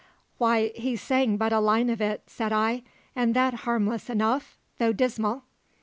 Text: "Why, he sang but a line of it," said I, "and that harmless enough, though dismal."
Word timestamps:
"Why, 0.39 0.71
he 0.73 0.95
sang 0.95 1.37
but 1.37 1.53
a 1.53 1.59
line 1.59 1.87
of 1.91 2.01
it," 2.01 2.23
said 2.25 2.51
I, 2.51 2.81
"and 3.15 3.35
that 3.35 3.53
harmless 3.69 4.09
enough, 4.09 4.57
though 4.79 4.93
dismal." 4.93 5.43